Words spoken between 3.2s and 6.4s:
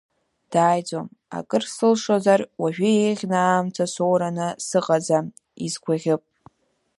аамҭа соураны сыҟаӡам, изгәаӷьып.